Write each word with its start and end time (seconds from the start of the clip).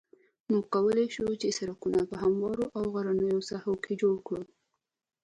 موږ 0.49 0.63
کولای 0.73 1.07
شو 1.15 1.25
سرکونه 1.57 1.99
په 2.09 2.15
هموارو 2.23 2.65
او 2.77 2.83
غرنیو 2.93 3.45
ساحو 3.49 3.73
کې 3.83 3.93
جوړ 4.01 4.15
کړو 4.27 4.43